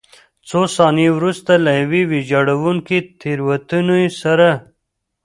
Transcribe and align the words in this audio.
څو 0.47 0.61
ثانیې 0.75 1.09
وروسته 1.17 1.51
له 1.65 1.71
یوې 1.81 2.01
ویجاړوونکې 2.11 2.97
تېروتنې 3.19 4.03
سره. 4.21 4.49